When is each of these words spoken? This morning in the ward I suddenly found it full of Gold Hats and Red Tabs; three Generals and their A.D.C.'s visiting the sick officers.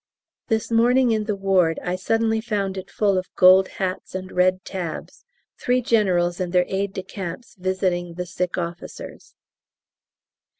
This 0.47 0.71
morning 0.71 1.11
in 1.11 1.25
the 1.25 1.35
ward 1.35 1.79
I 1.83 1.95
suddenly 1.95 2.41
found 2.41 2.75
it 2.75 2.89
full 2.89 3.19
of 3.19 3.29
Gold 3.35 3.67
Hats 3.67 4.15
and 4.15 4.31
Red 4.31 4.65
Tabs; 4.65 5.25
three 5.59 5.79
Generals 5.79 6.39
and 6.39 6.51
their 6.51 6.65
A.D.C.'s 6.69 7.53
visiting 7.59 8.15
the 8.15 8.25
sick 8.25 8.57
officers. 8.57 9.35